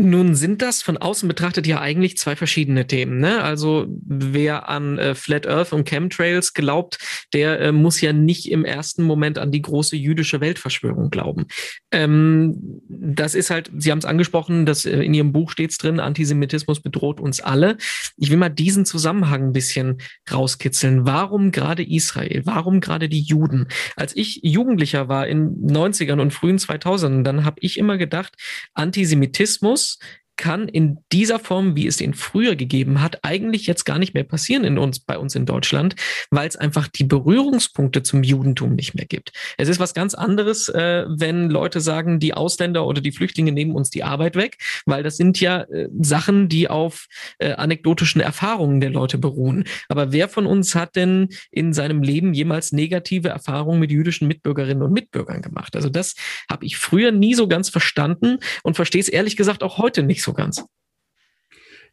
[0.00, 3.18] Nun sind das von außen betrachtet ja eigentlich zwei verschiedene Themen.
[3.18, 3.42] Ne?
[3.42, 6.98] Also wer an äh, Flat Earth und Chemtrails glaubt,
[7.32, 11.46] der äh, muss ja nicht im ersten Moment an die große jüdische Weltverschwörung glauben.
[11.90, 15.98] Ähm, das ist halt, Sie haben es angesprochen, dass äh, in Ihrem Buch steht drin,
[15.98, 17.76] Antisemitismus bedroht uns alle.
[18.16, 19.98] Ich will mal diesen Zusammenhang ein bisschen
[20.30, 21.06] rauskitzeln.
[21.06, 22.42] Warum gerade Israel?
[22.44, 23.66] Warum gerade die Juden?
[23.96, 28.34] Als ich Jugendlicher war in 90ern und frühen 2000ern, dann habe ich immer gedacht,
[28.74, 29.98] Antisemitismus this
[30.38, 34.24] kann in dieser Form, wie es den früher gegeben hat, eigentlich jetzt gar nicht mehr
[34.24, 35.96] passieren in uns, bei uns in Deutschland,
[36.30, 39.32] weil es einfach die Berührungspunkte zum Judentum nicht mehr gibt.
[39.58, 43.72] Es ist was ganz anderes, äh, wenn Leute sagen, die Ausländer oder die Flüchtlinge nehmen
[43.72, 47.06] uns die Arbeit weg, weil das sind ja äh, Sachen, die auf
[47.38, 49.64] äh, anekdotischen Erfahrungen der Leute beruhen.
[49.88, 54.84] Aber wer von uns hat denn in seinem Leben jemals negative Erfahrungen mit jüdischen Mitbürgerinnen
[54.84, 55.74] und Mitbürgern gemacht?
[55.74, 56.14] Also das
[56.48, 60.22] habe ich früher nie so ganz verstanden und verstehe es ehrlich gesagt auch heute nicht
[60.22, 60.64] so so ganz.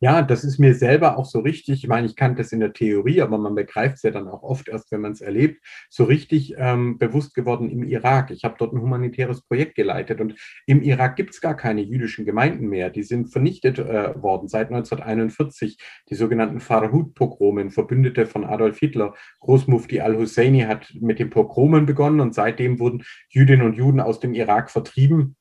[0.02, 2.74] Ja, das ist mir selber auch so richtig, ich meine, ich kannte das in der
[2.74, 6.04] Theorie, aber man begreift es ja dann auch oft erst, wenn man es erlebt, so
[6.04, 8.30] richtig ähm, bewusst geworden im Irak.
[8.32, 12.26] Ich habe dort ein humanitäres Projekt geleitet und im Irak gibt es gar keine jüdischen
[12.26, 12.90] Gemeinden mehr.
[12.90, 15.78] Die sind vernichtet äh, worden seit 1941.
[16.10, 19.14] Die sogenannten Farhud-Pogromen, Verbündete von Adolf Hitler.
[19.40, 24.34] Großmufti al-Husseini hat mit den Pogromen begonnen und seitdem wurden Jüdinnen und Juden aus dem
[24.34, 25.38] Irak vertrieben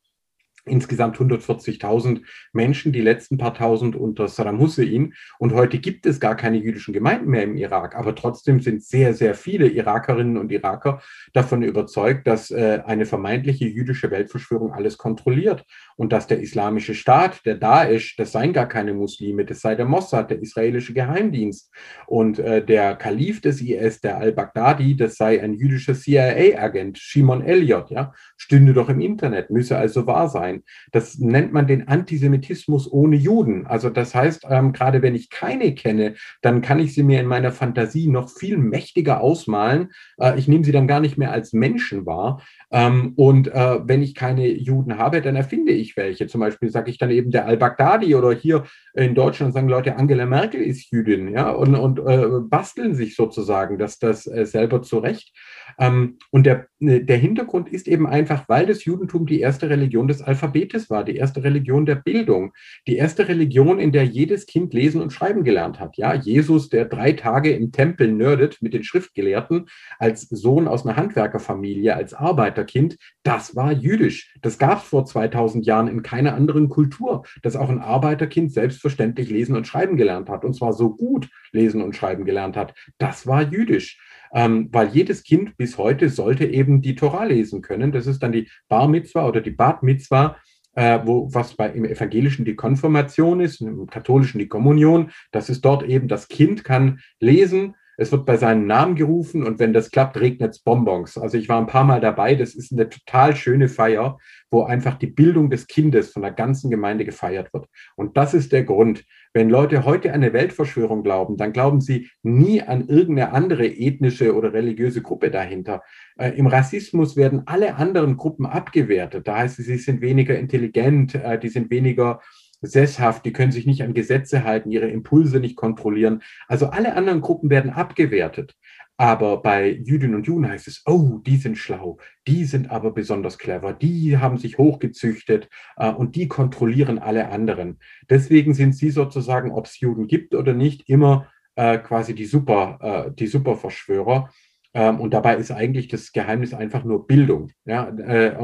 [0.66, 2.22] insgesamt 140.000
[2.52, 5.14] Menschen, die letzten paar tausend unter Saddam Hussein.
[5.38, 7.94] Und heute gibt es gar keine jüdischen Gemeinden mehr im Irak.
[7.96, 13.66] Aber trotzdem sind sehr, sehr viele Irakerinnen und Iraker davon überzeugt, dass äh, eine vermeintliche
[13.66, 15.64] jüdische Weltverschwörung alles kontrolliert
[15.96, 19.86] und dass der islamische Staat, der Daesh, das seien gar keine Muslime, das sei der
[19.86, 21.70] Mossad, der israelische Geheimdienst.
[22.06, 27.90] Und äh, der Kalif des IS, der al-Baghdadi, das sei ein jüdischer CIA-Agent, Shimon Elliott,
[27.90, 30.62] ja, stünde doch im Internet, müsse also wahr sein sein.
[30.92, 33.66] Das nennt man den Antisemitismus ohne Juden.
[33.66, 37.26] Also das heißt, ähm, gerade wenn ich keine kenne, dann kann ich sie mir in
[37.26, 39.90] meiner Fantasie noch viel mächtiger ausmalen.
[40.18, 42.42] Äh, ich nehme sie dann gar nicht mehr als Menschen wahr.
[42.70, 46.26] Ähm, und äh, wenn ich keine Juden habe, dann erfinde ich welche.
[46.26, 48.64] Zum Beispiel sage ich dann eben der al-Baghdadi oder hier
[48.94, 53.78] in Deutschland sagen Leute, Angela Merkel ist Jüdin, ja, und, und äh, basteln sich sozusagen
[53.78, 55.32] das, das äh, selber zurecht.
[55.78, 60.08] Ähm, und der, äh, der Hintergrund ist eben einfach, weil das Judentum die erste Religion
[60.08, 62.52] des Alphabetes war, die erste Religion der Bildung,
[62.86, 65.96] die erste Religion, in der jedes Kind lesen und schreiben gelernt hat.
[65.96, 69.66] Ja, Jesus, der drei Tage im Tempel nerdet mit den Schriftgelehrten,
[69.98, 74.34] als Sohn aus einer Handwerkerfamilie, als Arbeiterkind, das war jüdisch.
[74.42, 79.30] Das gab es vor 2000 Jahren in keiner anderen Kultur, dass auch ein Arbeiterkind selbstverständlich
[79.30, 82.74] lesen und schreiben gelernt hat, und zwar so gut lesen und schreiben gelernt hat.
[82.98, 83.98] Das war jüdisch
[84.34, 87.92] ähm, weil jedes Kind bis heute sollte eben die Torah lesen können.
[87.92, 90.36] Das ist dann die Bar Mitzwa oder die Bat Mitzwa,
[90.74, 95.10] äh, wo, was bei, im Evangelischen die Konfirmation ist, im Katholischen die Kommunion.
[95.30, 99.58] Das ist dort eben, das Kind kann lesen, es wird bei seinem Namen gerufen und
[99.58, 101.16] wenn das klappt, regnet es Bonbons.
[101.16, 102.34] Also ich war ein paar Mal dabei.
[102.34, 104.18] Das ist eine total schöne Feier,
[104.50, 107.66] wo einfach die Bildung des Kindes von der ganzen Gemeinde gefeiert wird.
[107.96, 109.04] Und das ist der Grund.
[109.32, 114.34] Wenn Leute heute an eine Weltverschwörung glauben, dann glauben sie nie an irgendeine andere ethnische
[114.34, 115.82] oder religiöse Gruppe dahinter.
[116.16, 119.26] Äh, Im Rassismus werden alle anderen Gruppen abgewertet.
[119.26, 122.20] Da heißt es, sie sind weniger intelligent, äh, die sind weniger
[122.60, 126.22] sesshaft, die können sich nicht an Gesetze halten, ihre Impulse nicht kontrollieren.
[126.48, 128.54] Also alle anderen Gruppen werden abgewertet.
[128.96, 133.38] Aber bei Jüdinnen und Juden heißt es, oh, die sind schlau, die sind aber besonders
[133.38, 137.80] clever, die haben sich hochgezüchtet äh, und die kontrollieren alle anderen.
[138.08, 142.78] Deswegen sind sie sozusagen, ob es Juden gibt oder nicht, immer äh, quasi die Super,
[143.08, 144.30] äh, die Superverschwörer.
[144.74, 147.52] Ähm, und dabei ist eigentlich das Geheimnis einfach nur Bildung.
[147.64, 148.36] Ja, äh,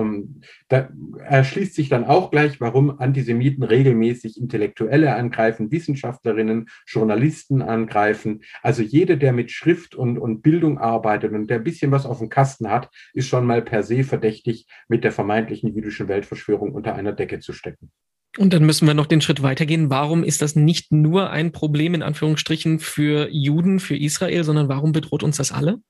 [0.69, 0.89] da
[1.25, 8.43] erschließt sich dann auch gleich, warum Antisemiten regelmäßig Intellektuelle angreifen, Wissenschaftlerinnen, Journalisten angreifen.
[8.63, 12.19] Also jeder, der mit Schrift und, und Bildung arbeitet und der ein bisschen was auf
[12.19, 16.95] dem Kasten hat, ist schon mal per se verdächtig, mit der vermeintlichen jüdischen Weltverschwörung unter
[16.95, 17.91] einer Decke zu stecken.
[18.39, 19.91] Und dann müssen wir noch den Schritt weitergehen.
[19.91, 24.93] Warum ist das nicht nur ein Problem in Anführungsstrichen für Juden, für Israel, sondern warum
[24.93, 25.81] bedroht uns das alle?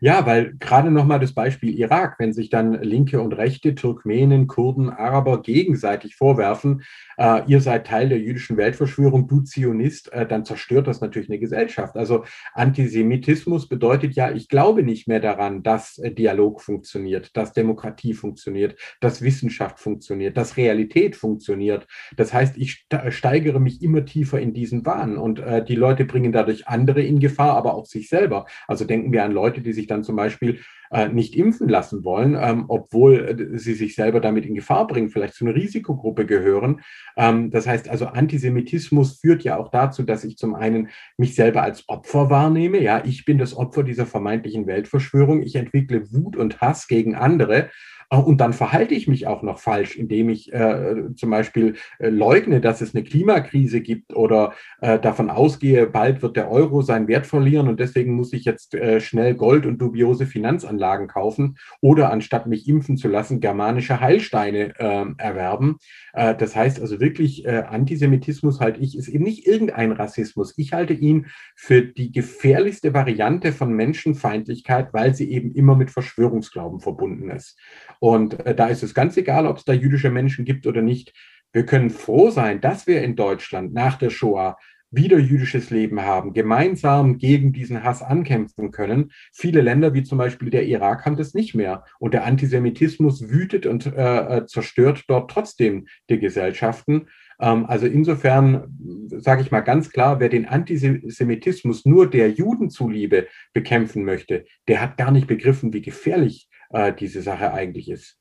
[0.00, 4.90] Ja, weil gerade nochmal das Beispiel Irak, wenn sich dann Linke und Rechte, Turkmenen, Kurden,
[4.90, 6.82] Araber gegenseitig vorwerfen,
[7.16, 11.38] äh, ihr seid Teil der jüdischen Weltverschwörung, du Zionist, äh, dann zerstört das natürlich eine
[11.38, 11.96] Gesellschaft.
[11.96, 18.12] Also Antisemitismus bedeutet ja, ich glaube nicht mehr daran, dass äh, Dialog funktioniert, dass Demokratie
[18.12, 21.86] funktioniert, dass Wissenschaft funktioniert, dass Realität funktioniert.
[22.16, 26.32] Das heißt, ich steigere mich immer tiefer in diesen Wahn und äh, die Leute bringen
[26.32, 28.44] dadurch andere in Gefahr, aber auch sich selber.
[28.68, 32.04] Also denken wir an Leute, die sich sich dann zum Beispiel äh, nicht impfen lassen
[32.04, 36.26] wollen, ähm, obwohl äh, sie sich selber damit in Gefahr bringen, vielleicht zu einer Risikogruppe
[36.26, 36.80] gehören.
[37.16, 41.62] Ähm, das heißt also, Antisemitismus führt ja auch dazu, dass ich zum einen mich selber
[41.62, 42.80] als Opfer wahrnehme.
[42.80, 45.42] Ja, ich bin das Opfer dieser vermeintlichen Weltverschwörung.
[45.42, 47.70] Ich entwickle Wut und Hass gegen andere.
[48.10, 52.08] Äh, und dann verhalte ich mich auch noch falsch, indem ich äh, zum Beispiel äh,
[52.08, 57.08] leugne, dass es eine Klimakrise gibt oder äh, davon ausgehe, bald wird der Euro seinen
[57.08, 62.10] Wert verlieren und deswegen muss ich jetzt äh, schnell Gold und dubiose Finanzanlagen kaufen oder
[62.10, 65.78] anstatt mich impfen zu lassen, germanische Heilsteine ähm, erwerben.
[66.12, 70.54] Äh, das heißt also wirklich, Antisemitismus halte ich, ist eben nicht irgendein Rassismus.
[70.56, 76.80] Ich halte ihn für die gefährlichste Variante von Menschenfeindlichkeit, weil sie eben immer mit Verschwörungsglauben
[76.80, 77.58] verbunden ist.
[78.00, 81.12] Und äh, da ist es ganz egal, ob es da jüdische Menschen gibt oder nicht.
[81.52, 84.56] Wir können froh sein, dass wir in Deutschland nach der Shoah
[84.90, 89.10] wieder jüdisches Leben haben, gemeinsam gegen diesen Hass ankämpfen können.
[89.32, 91.84] Viele Länder, wie zum Beispiel der Irak, haben das nicht mehr.
[91.98, 97.08] Und der Antisemitismus wütet und äh, äh zerstört dort trotzdem die Gesellschaften.
[97.40, 98.78] Ähm, also insofern
[99.08, 104.80] sage ich mal ganz klar, wer den Antisemitismus nur der Juden zuliebe bekämpfen möchte, der
[104.80, 108.18] hat gar nicht begriffen, wie gefährlich äh, diese Sache eigentlich ist.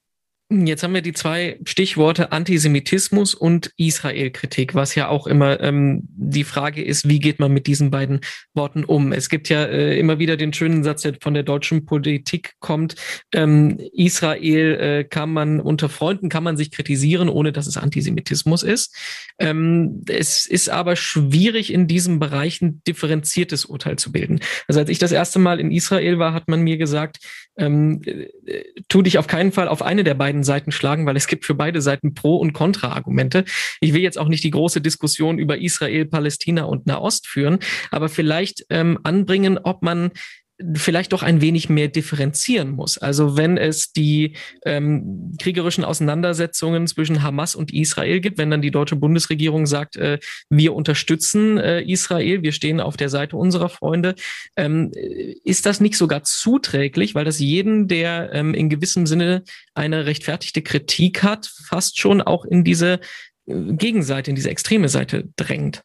[0.52, 6.44] Jetzt haben wir die zwei Stichworte Antisemitismus und Israel-Kritik, was ja auch immer ähm, die
[6.44, 8.20] Frage ist, wie geht man mit diesen beiden
[8.54, 9.12] Worten um?
[9.12, 12.94] Es gibt ja äh, immer wieder den schönen Satz, der von der deutschen Politik kommt,
[13.34, 18.62] ähm, Israel äh, kann man unter Freunden kann man sich kritisieren, ohne dass es Antisemitismus
[18.62, 18.96] ist.
[19.40, 24.42] Ähm, es ist aber schwierig, in diesem Bereich ein differenziertes Urteil zu bilden.
[24.68, 27.18] Also als ich das erste Mal in Israel war, hat man mir gesagt,
[27.58, 31.28] ähm, äh, tu dich auf keinen Fall auf eine der beiden Seiten schlagen, weil es
[31.28, 33.44] gibt für beide Seiten Pro- und Kontra-Argumente.
[33.82, 37.60] Ich will jetzt auch nicht die große Diskussion über Israel, Palästina und Nahost führen,
[37.92, 40.12] aber vielleicht ähm, anbringen, ob man
[40.76, 42.98] vielleicht doch ein wenig mehr differenzieren muss.
[42.98, 44.34] Also wenn es die
[44.66, 50.20] ähm, kriegerischen Auseinandersetzungen zwischen Hamas und Israel gibt, wenn dann die deutsche Bundesregierung sagt, äh,
[50.50, 54.16] wir unterstützen äh, Israel, wir stehen auf der Seite unserer Freunde,
[54.56, 54.92] ähm,
[55.44, 60.62] ist das nicht sogar zuträglich, weil das jeden, der ähm, in gewissem Sinne eine rechtfertigte
[60.62, 63.00] Kritik hat, fast schon auch in diese
[63.46, 65.84] äh, Gegenseite, in diese extreme Seite drängt?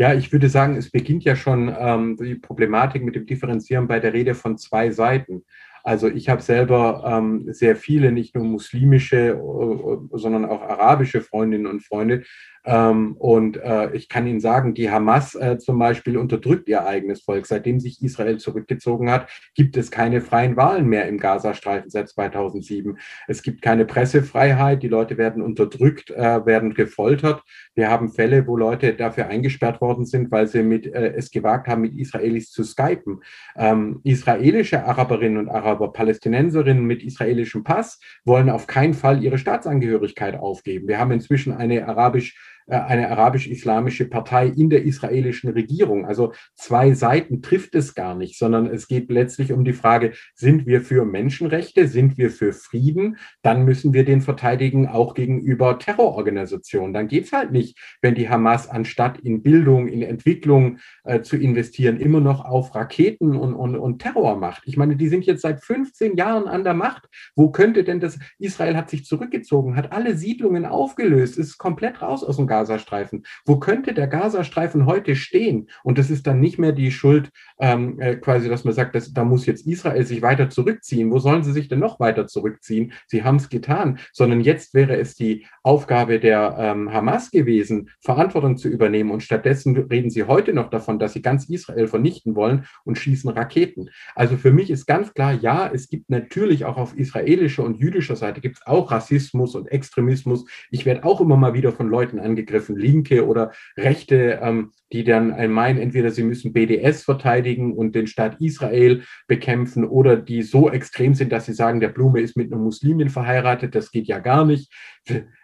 [0.00, 4.00] Ja, ich würde sagen, es beginnt ja schon ähm, die Problematik mit dem Differenzieren bei
[4.00, 5.44] der Rede von zwei Seiten.
[5.84, 11.66] Also ich habe selber ähm, sehr viele, nicht nur muslimische, äh, sondern auch arabische Freundinnen
[11.66, 12.22] und Freunde,
[12.64, 17.22] ähm, und äh, ich kann Ihnen sagen, die Hamas äh, zum Beispiel unterdrückt ihr eigenes
[17.22, 17.46] Volk.
[17.46, 22.98] Seitdem sich Israel zurückgezogen hat, gibt es keine freien Wahlen mehr im Gazastreifen seit 2007.
[23.28, 24.82] Es gibt keine Pressefreiheit.
[24.82, 27.42] Die Leute werden unterdrückt, äh, werden gefoltert.
[27.74, 31.66] Wir haben Fälle, wo Leute dafür eingesperrt worden sind, weil sie mit, äh, es gewagt
[31.66, 33.22] haben, mit Israelis zu skypen.
[33.56, 40.36] Ähm, israelische Araberinnen und Araber, Palästinenserinnen mit israelischem Pass wollen auf keinen Fall ihre Staatsangehörigkeit
[40.38, 40.88] aufgeben.
[40.88, 42.36] Wir haben inzwischen eine arabisch
[42.70, 46.06] eine arabisch-islamische Partei in der israelischen Regierung.
[46.06, 50.66] Also zwei Seiten trifft es gar nicht, sondern es geht letztlich um die Frage, sind
[50.66, 56.92] wir für Menschenrechte, sind wir für Frieden, dann müssen wir den verteidigen auch gegenüber Terrororganisationen.
[56.92, 61.36] Dann geht es halt nicht, wenn die Hamas anstatt in Bildung, in Entwicklung äh, zu
[61.36, 64.62] investieren, immer noch auf Raketen und, und, und Terror macht.
[64.66, 67.08] Ich meine, die sind jetzt seit 15 Jahren an der Macht.
[67.34, 72.24] Wo könnte denn das, Israel hat sich zurückgezogen, hat alle Siedlungen aufgelöst, ist komplett raus
[72.24, 73.24] aus dem Gazastreifen.
[73.46, 75.68] Wo könnte der Gazastreifen heute stehen?
[75.82, 79.12] Und das ist dann nicht mehr die Schuld, ähm, äh, quasi, dass man sagt, dass,
[79.12, 81.10] da muss jetzt Israel sich weiter zurückziehen.
[81.10, 82.92] Wo sollen sie sich denn noch weiter zurückziehen?
[83.06, 88.56] Sie haben es getan, sondern jetzt wäre es die Aufgabe der ähm, Hamas gewesen, Verantwortung
[88.56, 89.10] zu übernehmen.
[89.10, 93.30] Und stattdessen reden sie heute noch davon, dass sie ganz Israel vernichten wollen und schießen
[93.30, 93.90] Raketen.
[94.14, 98.16] Also für mich ist ganz klar, ja, es gibt natürlich auch auf israelischer und jüdischer
[98.16, 100.44] Seite gibt es auch Rassismus und Extremismus.
[100.70, 105.04] Ich werde auch immer mal wieder von Leuten angegriffen, angegriffen, Linke oder Rechte, ähm, die
[105.04, 110.70] dann meinen, entweder sie müssen BDS verteidigen und den Staat Israel bekämpfen oder die so
[110.70, 114.18] extrem sind, dass sie sagen, der Blume ist mit einer Muslimin verheiratet, das geht ja
[114.18, 114.72] gar nicht.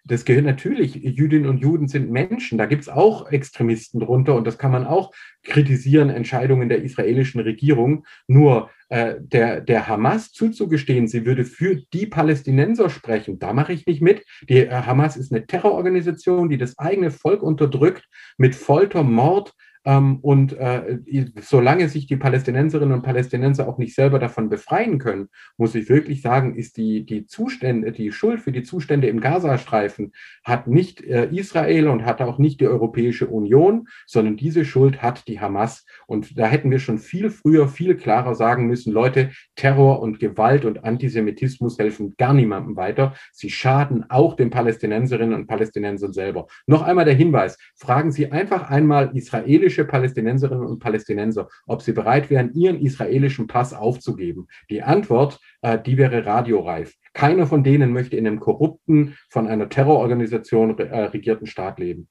[0.05, 4.47] Das gehört natürlich, Jüdinnen und Juden sind Menschen, da gibt es auch Extremisten drunter und
[4.47, 8.05] das kann man auch kritisieren, Entscheidungen der israelischen Regierung.
[8.29, 13.87] Nur äh, der, der Hamas zuzugestehen, sie würde für die Palästinenser sprechen, da mache ich
[13.87, 14.25] nicht mit.
[14.49, 18.05] Die äh, Hamas ist eine Terrororganisation, die das eigene Volk unterdrückt
[18.39, 19.55] mit Folter, Mord, l'autre
[19.87, 20.99] Ähm, und äh,
[21.41, 26.23] solange sich die Palästinenserinnen und Palästinenser auch nicht selber davon befreien können, muss ich wirklich
[26.23, 31.29] sagen, ist die, die Zustände, die Schuld für die Zustände im Gazastreifen hat nicht äh,
[31.31, 35.87] Israel und hat auch nicht die Europäische Union, sondern diese Schuld hat die Hamas.
[36.09, 40.65] Und da hätten wir schon viel früher, viel klarer sagen müssen, Leute, Terror und Gewalt
[40.65, 43.15] und Antisemitismus helfen gar niemandem weiter.
[43.33, 46.49] Sie schaden auch den Palästinenserinnen und Palästinensern selber.
[46.67, 52.31] Noch einmal der Hinweis, fragen Sie einfach einmal israelische Palästinenserinnen und Palästinenser, ob sie bereit
[52.31, 54.47] wären, ihren israelischen Pass aufzugeben.
[54.71, 56.95] Die Antwort, äh, die wäre radioreif.
[57.13, 62.09] Keiner von denen möchte in einem korrupten, von einer Terrororganisation äh, regierten Staat leben.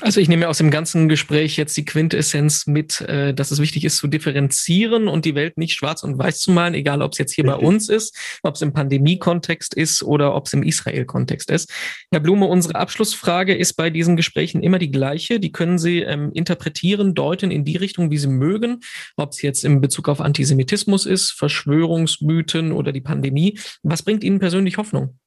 [0.00, 3.84] Also ich nehme aus dem ganzen Gespräch jetzt die Quintessenz mit, äh, dass es wichtig
[3.84, 7.18] ist zu differenzieren und die Welt nicht schwarz und weiß zu malen, egal ob es
[7.18, 7.60] jetzt hier Richtig.
[7.60, 11.72] bei uns ist, ob es im Pandemie-Kontext ist oder ob es im Israel-Kontext ist.
[12.12, 15.40] Herr Blume, unsere Abschlussfrage ist bei diesen Gesprächen immer die gleiche.
[15.40, 18.80] Die können Sie ähm, interpretieren, deuten in die Richtung, wie Sie mögen,
[19.16, 23.58] ob es jetzt in Bezug auf Antisemitismus ist, Verschwörungsmythen oder die Pandemie.
[23.82, 25.18] Was bringt Ihnen persönlich Hoffnung?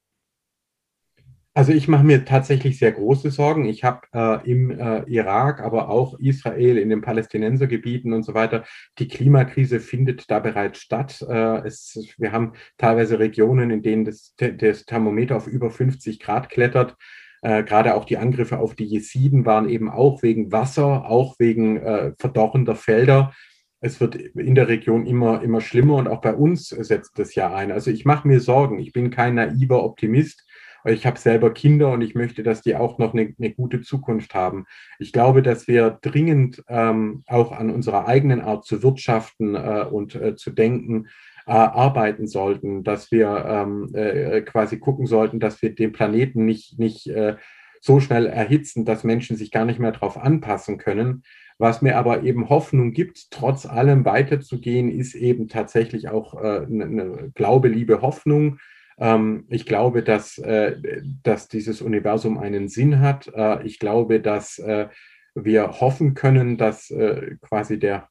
[1.53, 3.65] Also ich mache mir tatsächlich sehr große Sorgen.
[3.65, 8.63] Ich habe äh, im äh, Irak, aber auch Israel, in den Palästinensergebieten und so weiter,
[8.99, 11.21] die Klimakrise findet da bereits statt.
[11.27, 16.49] Äh, es, wir haben teilweise Regionen, in denen das, das Thermometer auf über 50 Grad
[16.49, 16.95] klettert.
[17.41, 21.77] Äh, Gerade auch die Angriffe auf die Jesiden waren eben auch wegen Wasser, auch wegen
[21.77, 23.33] äh, verdorrender Felder.
[23.81, 27.53] Es wird in der Region immer, immer schlimmer und auch bei uns setzt das ja
[27.53, 27.73] ein.
[27.73, 28.79] Also ich mache mir Sorgen.
[28.79, 30.45] Ich bin kein naiver Optimist
[30.85, 34.33] ich habe selber Kinder und ich möchte, dass die auch noch eine, eine gute Zukunft
[34.33, 34.65] haben.
[34.99, 40.15] Ich glaube, dass wir dringend ähm, auch an unserer eigenen Art zu wirtschaften äh, und
[40.15, 41.07] äh, zu denken,
[41.47, 46.79] äh, arbeiten sollten, dass wir ähm, äh, quasi gucken sollten, dass wir den Planeten nicht,
[46.79, 47.35] nicht äh,
[47.81, 51.23] so schnell erhitzen, dass Menschen sich gar nicht mehr darauf anpassen können.
[51.57, 56.85] Was mir aber eben Hoffnung gibt, trotz allem weiterzugehen, ist eben tatsächlich auch äh, eine,
[56.85, 58.59] eine Glaube, Liebe, Hoffnung.
[59.01, 60.77] Ähm, ich glaube, dass, äh,
[61.23, 63.27] dass dieses Universum einen Sinn hat.
[63.35, 64.87] Äh, ich glaube, dass äh,
[65.35, 68.07] wir hoffen können, dass äh, quasi der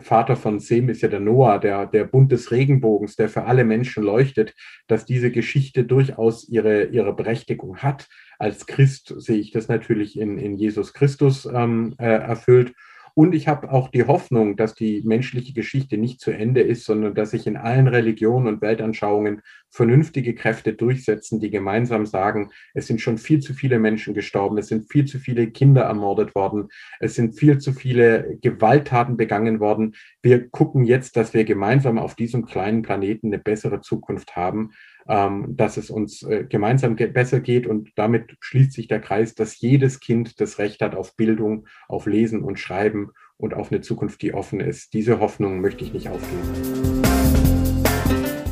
[0.00, 3.64] Vater von Sem ist ja der Noah, der, der Bund des Regenbogens, der für alle
[3.64, 4.54] Menschen leuchtet,
[4.86, 8.08] dass diese Geschichte durchaus ihre, ihre Berechtigung hat.
[8.38, 12.74] Als Christ sehe ich das natürlich in, in Jesus Christus ähm, äh, erfüllt.
[13.18, 17.16] Und ich habe auch die Hoffnung, dass die menschliche Geschichte nicht zu Ende ist, sondern
[17.16, 23.00] dass sich in allen Religionen und Weltanschauungen vernünftige Kräfte durchsetzen, die gemeinsam sagen, es sind
[23.00, 26.68] schon viel zu viele Menschen gestorben, es sind viel zu viele Kinder ermordet worden,
[27.00, 29.96] es sind viel zu viele Gewalttaten begangen worden.
[30.22, 34.70] Wir gucken jetzt, dass wir gemeinsam auf diesem kleinen Planeten eine bessere Zukunft haben
[35.08, 37.66] ähm, dass es uns äh, gemeinsam besser geht.
[37.66, 42.06] Und damit schließt sich der Kreis, dass jedes Kind das Recht hat auf Bildung, auf
[42.06, 44.92] Lesen und Schreiben und auf eine Zukunft, die offen ist.
[44.92, 47.07] Diese Hoffnung möchte ich nicht aufgeben.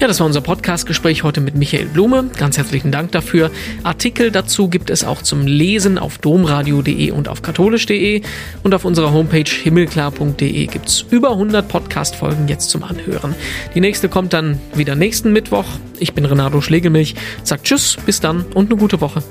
[0.06, 2.30] Ja, das war unser Podcast-Gespräch heute mit Michael Blume.
[2.38, 3.50] Ganz herzlichen Dank dafür.
[3.82, 8.22] Artikel dazu gibt es auch zum Lesen auf domradio.de und auf katholisch.de.
[8.62, 13.34] Und auf unserer Homepage himmelklar.de gibt es über 100 Podcast-Folgen jetzt zum Anhören.
[13.74, 15.66] Die nächste kommt dann wieder nächsten Mittwoch.
[15.98, 17.16] Ich bin Renato Schlegelmilch.
[17.42, 19.24] Sagt Tschüss, bis dann und eine gute Woche.